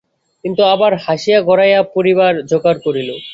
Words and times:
কিন্তু 0.43 0.61
আবার 0.73 0.91
হাসিয়া 1.05 1.39
গড়াইয়া 1.41 1.81
পড়িবার 1.93 2.33
জোগাড় 2.49 2.79
করিল। 2.85 3.09